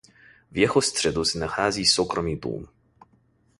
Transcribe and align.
V 0.51 0.57
jeho 0.57 0.81
středu 0.81 1.25
se 1.25 1.39
nachází 1.39 1.85
soukromý 1.85 2.35
dům. 2.35 2.67